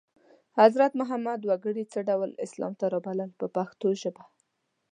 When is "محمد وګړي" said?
1.01-1.83